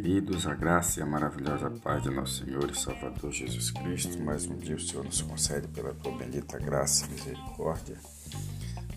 queridos, 0.00 0.46
a 0.46 0.54
graça 0.54 0.98
e 0.98 1.02
a 1.02 1.06
maravilhosa 1.06 1.68
paz 1.68 2.02
de 2.02 2.08
nosso 2.08 2.42
Senhor 2.42 2.70
e 2.70 2.74
Salvador 2.74 3.30
Jesus 3.30 3.70
Cristo. 3.70 4.18
Mais 4.22 4.46
um 4.46 4.56
dia 4.56 4.74
o 4.74 4.80
Senhor 4.80 5.04
nos 5.04 5.20
concede 5.20 5.68
pela 5.68 5.92
tua 5.92 6.16
bendita 6.16 6.58
graça 6.58 7.04
e 7.04 7.10
misericórdia. 7.10 7.98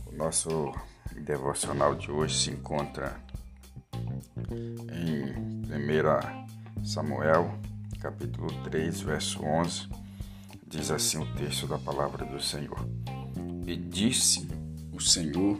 O 0.05 0.15
nosso 0.15 0.73
devocional 1.25 1.93
de 1.93 2.09
hoje 2.09 2.43
se 2.43 2.51
encontra 2.51 3.19
em 4.49 5.25
1 5.67 6.85
Samuel, 6.85 7.59
capítulo 7.99 8.47
3, 8.63 9.01
verso 9.01 9.43
11. 9.43 9.89
Diz 10.65 10.89
assim 10.89 11.17
o 11.17 11.35
texto 11.35 11.67
da 11.67 11.77
palavra 11.77 12.23
do 12.23 12.41
Senhor: 12.41 12.79
E 13.67 13.75
disse 13.75 14.47
o 14.93 15.01
Senhor 15.01 15.59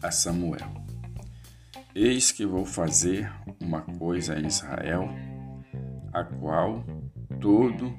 a 0.00 0.12
Samuel: 0.12 0.87
Eis 2.00 2.30
que 2.30 2.46
vou 2.46 2.64
fazer 2.64 3.28
uma 3.60 3.80
coisa 3.80 4.38
em 4.38 4.46
Israel, 4.46 5.08
a 6.12 6.22
qual 6.22 6.84
todo 7.40 7.92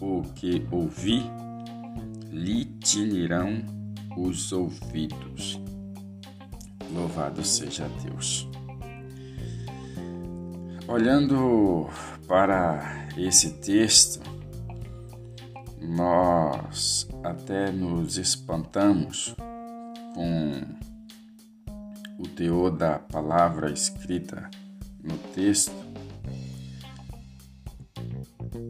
o 0.00 0.22
que 0.32 0.64
ouvi 0.70 1.24
lhe 2.30 2.66
tinirão 2.78 3.66
os 4.16 4.52
ouvidos. 4.52 5.60
Louvado 6.92 7.44
seja 7.44 7.90
Deus. 8.04 8.48
Olhando 10.86 11.88
para 12.28 13.08
esse 13.16 13.54
texto, 13.54 14.20
nós 15.82 17.08
até 17.24 17.72
nos 17.72 18.18
espantamos 18.18 19.34
com 20.14 20.87
o 22.18 22.26
teor 22.26 22.70
da 22.72 22.98
palavra 22.98 23.70
escrita 23.70 24.50
no 25.02 25.16
texto 25.32 25.72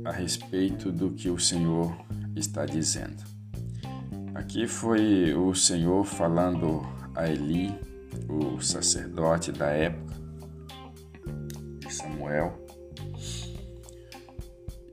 a 0.05 0.13
respeito 0.13 0.93
do 0.93 1.11
que 1.13 1.31
o 1.31 1.39
Senhor 1.39 1.97
está 2.37 2.67
dizendo. 2.67 3.25
Aqui 4.35 4.67
foi 4.67 5.35
o 5.35 5.55
Senhor 5.55 6.05
falando 6.05 6.83
a 7.15 7.27
Eli, 7.29 7.75
o 8.29 8.61
sacerdote 8.61 9.51
da 9.51 9.69
época 9.69 10.15
de 11.79 11.93
Samuel, 11.93 12.67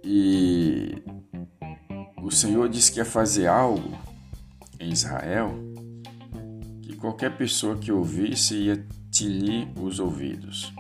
e 0.02 1.04
o 2.24 2.32
Senhor 2.32 2.70
disse 2.70 2.92
que 2.92 3.00
ia 3.00 3.06
fazer 3.06 3.48
algo 3.48 3.98
em 4.80 4.92
Israel 4.92 5.75
qualquer 7.06 7.38
pessoa 7.38 7.78
que 7.78 7.92
ouvisse 7.92 8.56
ia 8.56 8.84
tinir 9.12 9.72
os 9.80 10.00
ouvidos. 10.00 10.74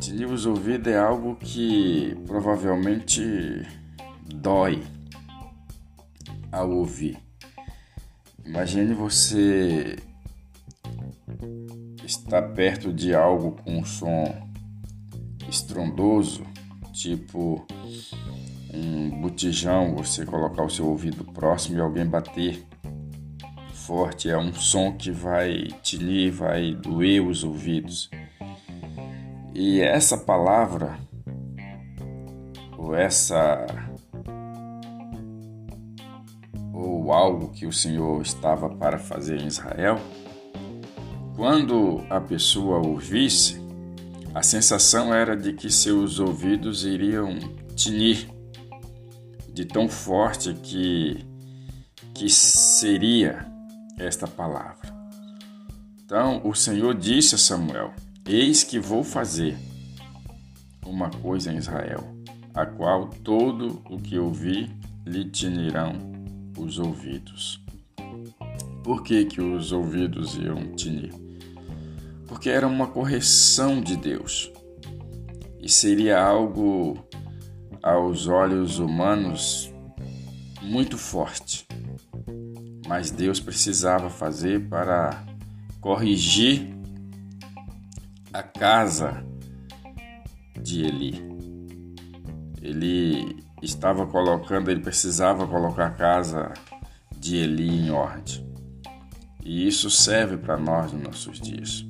Tinir 0.00 0.26
os 0.30 0.46
ouvidos 0.46 0.86
é 0.86 0.96
algo 0.96 1.34
que 1.34 2.16
provavelmente 2.24 3.20
dói 4.32 4.80
ao 6.52 6.70
ouvir. 6.70 7.18
Imagine 8.46 8.94
você 8.94 9.96
estar 12.04 12.42
perto 12.54 12.92
de 12.92 13.12
algo 13.12 13.60
com 13.64 13.78
um 13.78 13.84
som 13.84 14.48
estrondoso, 15.48 16.44
tipo 16.92 17.66
um 18.72 19.20
botijão, 19.20 19.96
você 19.96 20.24
colocar 20.24 20.62
o 20.62 20.70
seu 20.70 20.86
ouvido 20.86 21.24
próximo 21.24 21.76
e 21.76 21.80
alguém 21.80 22.06
bater 22.06 22.69
forte, 23.80 24.28
é 24.28 24.38
um 24.38 24.52
som 24.52 24.92
que 24.92 25.10
vai 25.10 25.68
tinir, 25.82 26.30
vai 26.30 26.74
doer 26.74 27.20
os 27.26 27.42
ouvidos. 27.42 28.10
E 29.54 29.80
essa 29.80 30.16
palavra, 30.16 30.98
ou 32.76 32.94
essa, 32.94 33.66
ou 36.72 37.12
algo 37.12 37.48
que 37.48 37.66
o 37.66 37.72
Senhor 37.72 38.20
estava 38.22 38.68
para 38.68 38.98
fazer 38.98 39.40
em 39.40 39.46
Israel, 39.46 39.98
quando 41.34 42.04
a 42.10 42.20
pessoa 42.20 42.78
ouvisse, 42.78 43.60
a 44.34 44.42
sensação 44.42 45.12
era 45.12 45.36
de 45.36 45.52
que 45.52 45.70
seus 45.70 46.20
ouvidos 46.20 46.84
iriam 46.84 47.38
tinir, 47.74 48.28
de 49.52 49.64
tão 49.64 49.88
forte 49.88 50.54
que, 50.54 51.26
que 52.14 52.28
seria 52.28 53.49
esta 54.00 54.26
palavra. 54.26 54.92
Então 56.04 56.40
o 56.44 56.54
Senhor 56.54 56.94
disse 56.94 57.34
a 57.34 57.38
Samuel: 57.38 57.92
Eis 58.26 58.64
que 58.64 58.78
vou 58.78 59.04
fazer 59.04 59.56
uma 60.84 61.10
coisa 61.10 61.52
em 61.52 61.56
Israel, 61.56 62.02
a 62.54 62.66
qual 62.66 63.08
todo 63.08 63.82
o 63.88 64.00
que 64.00 64.18
ouvir 64.18 64.74
lhe 65.06 65.24
tinirão 65.24 65.92
os 66.58 66.78
ouvidos. 66.78 67.62
Por 68.82 69.02
que, 69.02 69.24
que 69.26 69.40
os 69.40 69.72
ouvidos 69.72 70.36
iam 70.36 70.74
tinir? 70.74 71.12
Porque 72.26 72.48
era 72.48 72.66
uma 72.66 72.86
correção 72.86 73.80
de 73.80 73.96
Deus 73.96 74.50
e 75.60 75.68
seria 75.68 76.20
algo 76.20 76.98
aos 77.82 78.26
olhos 78.26 78.78
humanos 78.78 79.72
muito 80.62 80.96
forte 80.96 81.69
mas 82.90 83.12
Deus 83.12 83.38
precisava 83.38 84.10
fazer 84.10 84.68
para 84.68 85.24
corrigir 85.80 86.74
a 88.32 88.42
casa 88.42 89.24
de 90.60 90.82
Eli. 90.82 91.22
Ele 92.60 93.44
estava 93.62 94.04
colocando, 94.08 94.72
ele 94.72 94.80
precisava 94.80 95.46
colocar 95.46 95.86
a 95.86 95.90
casa 95.90 96.52
de 97.16 97.36
Eli 97.36 97.68
em 97.68 97.90
ordem. 97.92 98.44
E 99.44 99.68
isso 99.68 99.88
serve 99.88 100.36
para 100.36 100.56
nós 100.56 100.92
nos 100.92 101.02
nossos 101.04 101.40
dias. 101.40 101.86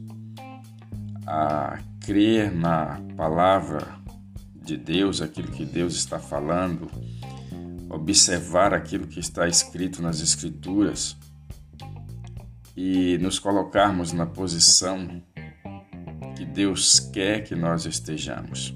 A 1.26 1.78
crer 2.04 2.54
na 2.54 3.00
palavra 3.16 3.88
de 4.54 4.76
Deus, 4.76 5.22
aquilo 5.22 5.50
que 5.50 5.64
Deus 5.64 5.94
está 5.94 6.18
falando, 6.18 6.90
observar 7.90 8.72
aquilo 8.72 9.06
que 9.06 9.18
está 9.18 9.48
escrito 9.48 10.00
nas 10.00 10.20
Escrituras 10.20 11.16
e 12.76 13.18
nos 13.18 13.38
colocarmos 13.38 14.12
na 14.12 14.24
posição 14.24 15.20
que 16.36 16.44
Deus 16.46 17.00
quer 17.00 17.42
que 17.42 17.54
nós 17.54 17.84
estejamos, 17.84 18.74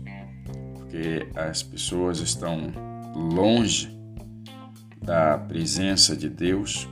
porque 0.75 1.29
as 1.35 1.63
pessoas 1.63 2.19
estão 2.19 2.73
longe 3.15 3.97
da 5.01 5.39
presença 5.39 6.17
de 6.17 6.29
Deus, 6.29 6.89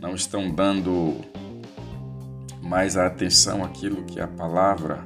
não 0.00 0.14
estão 0.14 0.50
dando 0.50 1.20
mais 2.60 2.96
atenção 2.96 3.62
àquilo 3.62 4.04
que 4.04 4.20
a 4.20 4.26
palavra 4.26 5.04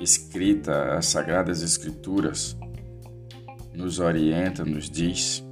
escrita, 0.00 0.94
as 0.96 1.06
sagradas 1.06 1.62
escrituras 1.62 2.56
nos 3.74 3.98
orienta, 3.98 4.64
nos 4.64 4.90
diz, 4.90 5.44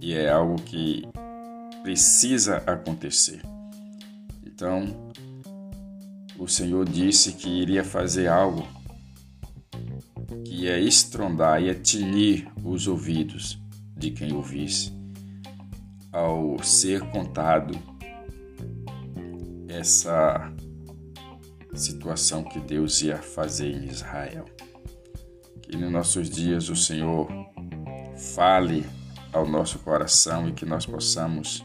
e 0.00 0.12
é 0.14 0.30
algo 0.30 0.56
que 0.62 1.02
precisa 1.82 2.58
acontecer. 2.66 3.40
Então, 4.44 5.10
o 6.38 6.46
Senhor 6.46 6.84
disse 6.84 7.32
que 7.32 7.48
iria 7.48 7.84
fazer 7.84 8.28
algo 8.28 8.66
que 10.44 10.64
ia 10.64 10.78
estrondar, 10.78 11.62
ia 11.62 11.74
tinir 11.74 12.48
os 12.64 12.86
ouvidos 12.86 13.58
de 13.96 14.10
quem 14.10 14.32
ouvisse, 14.32 14.92
ao 16.12 16.62
ser 16.62 17.00
contado 17.10 17.78
essa 19.68 20.52
situação 21.74 22.42
que 22.42 22.58
Deus 22.60 23.02
ia 23.02 23.18
fazer 23.18 23.70
em 23.70 23.84
Israel. 23.84 24.44
Que 25.62 25.76
nos 25.76 25.90
nossos 25.90 26.30
dias 26.30 26.68
o 26.68 26.76
Senhor 26.76 27.28
fale 28.16 28.86
ao 29.32 29.46
nosso 29.46 29.78
coração 29.80 30.48
e 30.48 30.52
que 30.52 30.64
nós 30.64 30.86
possamos 30.86 31.64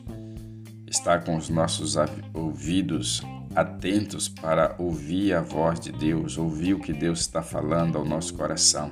estar 0.88 1.24
com 1.24 1.38
os 1.38 1.50
nossos 1.50 1.96
ouvidos 2.34 3.22
atentos 3.56 4.28
para 4.28 4.76
ouvir 4.78 5.34
a 5.34 5.42
voz 5.42 5.80
de 5.80 5.92
Deus, 5.92 6.38
ouvir 6.38 6.74
o 6.74 6.80
que 6.80 6.94
Deus 6.94 7.22
está 7.22 7.42
falando 7.42 7.98
ao 7.98 8.06
nosso 8.06 8.34
coração. 8.34 8.92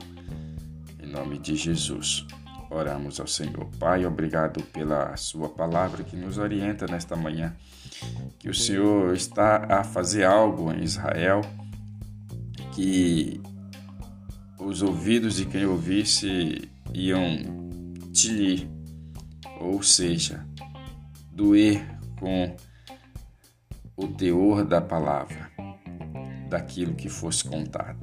Em 1.01 1.07
nome 1.07 1.37
de 1.37 1.55
Jesus, 1.55 2.25
oramos 2.69 3.19
ao 3.19 3.27
Senhor. 3.27 3.65
Pai, 3.79 4.05
obrigado 4.05 4.63
pela 4.63 5.15
Sua 5.17 5.49
palavra 5.49 6.03
que 6.03 6.15
nos 6.15 6.37
orienta 6.37 6.85
nesta 6.87 7.15
manhã. 7.15 7.53
Que 8.37 8.49
o 8.49 8.53
Senhor 8.53 9.13
está 9.13 9.65
a 9.69 9.83
fazer 9.83 10.23
algo 10.23 10.71
em 10.71 10.83
Israel 10.83 11.41
que 12.73 13.41
os 14.57 14.81
ouvidos 14.81 15.35
de 15.35 15.45
quem 15.45 15.65
ouvisse 15.65 16.69
iam 16.93 17.37
tinir, 18.13 18.69
ou 19.59 19.81
seja, 19.81 20.45
doer 21.31 21.85
com 22.19 22.55
o 23.95 24.07
teor 24.07 24.63
da 24.63 24.79
palavra, 24.79 25.49
daquilo 26.49 26.95
que 26.95 27.09
fosse 27.09 27.43
contado. 27.43 27.99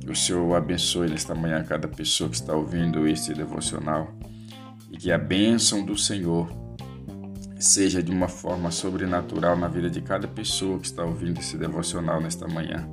Que 0.00 0.10
o 0.10 0.16
Senhor 0.16 0.54
abençoe 0.54 1.08
nesta 1.08 1.34
manhã 1.34 1.64
cada 1.64 1.88
pessoa 1.88 2.28
que 2.28 2.36
está 2.36 2.54
ouvindo 2.54 3.06
este 3.06 3.32
devocional 3.32 4.12
e 4.90 4.96
que 4.96 5.10
a 5.10 5.18
bênção 5.18 5.84
do 5.84 5.96
Senhor 5.96 6.48
seja 7.58 8.02
de 8.02 8.12
uma 8.12 8.28
forma 8.28 8.70
sobrenatural 8.70 9.56
na 9.56 9.68
vida 9.68 9.88
de 9.88 10.02
cada 10.02 10.28
pessoa 10.28 10.78
que 10.78 10.86
está 10.86 11.04
ouvindo 11.04 11.40
esse 11.40 11.56
devocional 11.56 12.20
nesta 12.20 12.46
manhã. 12.46 12.88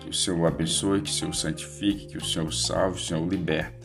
Que 0.00 0.10
o 0.10 0.14
Senhor 0.14 0.38
o 0.40 0.46
abençoe, 0.46 1.02
que 1.02 1.10
o 1.10 1.12
Senhor 1.12 1.30
o 1.30 1.34
santifique, 1.34 2.06
que 2.06 2.18
o 2.18 2.24
Senhor 2.24 2.46
o 2.46 2.52
salve, 2.52 2.96
que 2.96 3.02
o 3.02 3.06
Senhor 3.06 3.22
o 3.22 3.28
liberta. 3.28 3.79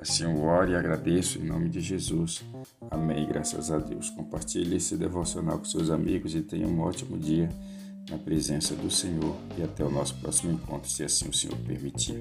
Assim 0.00 0.24
eu 0.24 0.42
oro 0.42 0.70
e 0.70 0.74
agradeço 0.74 1.38
em 1.38 1.44
nome 1.44 1.68
de 1.68 1.78
Jesus. 1.78 2.42
Amém. 2.90 3.26
Graças 3.26 3.70
a 3.70 3.76
Deus. 3.76 4.08
Compartilhe 4.08 4.76
esse 4.76 4.96
devocional 4.96 5.58
com 5.58 5.64
seus 5.66 5.90
amigos 5.90 6.34
e 6.34 6.40
tenha 6.40 6.66
um 6.66 6.80
ótimo 6.80 7.18
dia 7.18 7.50
na 8.08 8.16
presença 8.16 8.74
do 8.74 8.90
Senhor 8.90 9.36
e 9.58 9.62
até 9.62 9.84
o 9.84 9.90
nosso 9.90 10.14
próximo 10.16 10.52
encontro, 10.52 10.90
se 10.90 11.04
assim 11.04 11.28
o 11.28 11.34
Senhor 11.34 11.56
permitir. 11.58 12.16